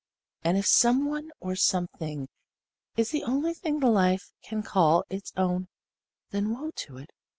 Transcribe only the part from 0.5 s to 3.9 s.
if the some one or the some thing is the only thing